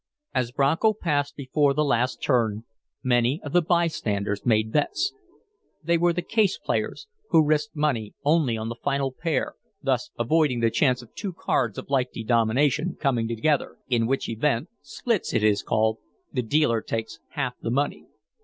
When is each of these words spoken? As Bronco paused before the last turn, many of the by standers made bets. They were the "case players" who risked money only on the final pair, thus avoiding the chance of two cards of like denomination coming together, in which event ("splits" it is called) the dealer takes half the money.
As 0.33 0.51
Bronco 0.51 0.93
paused 0.93 1.35
before 1.35 1.75
the 1.75 1.83
last 1.83 2.23
turn, 2.23 2.63
many 3.03 3.39
of 3.43 3.53
the 3.53 3.61
by 3.61 3.85
standers 3.85 4.43
made 4.47 4.71
bets. 4.71 5.13
They 5.83 5.95
were 5.95 6.11
the 6.11 6.23
"case 6.23 6.57
players" 6.57 7.05
who 7.29 7.45
risked 7.45 7.75
money 7.75 8.15
only 8.25 8.57
on 8.57 8.67
the 8.69 8.73
final 8.83 9.11
pair, 9.11 9.53
thus 9.79 10.09
avoiding 10.17 10.59
the 10.59 10.71
chance 10.71 11.03
of 11.03 11.13
two 11.13 11.33
cards 11.33 11.77
of 11.77 11.91
like 11.91 12.11
denomination 12.11 12.97
coming 12.99 13.27
together, 13.27 13.77
in 13.89 14.07
which 14.07 14.27
event 14.27 14.69
("splits" 14.81 15.35
it 15.35 15.43
is 15.43 15.61
called) 15.61 15.99
the 16.33 16.41
dealer 16.41 16.81
takes 16.81 17.19
half 17.33 17.53
the 17.61 17.69
money. 17.69 18.07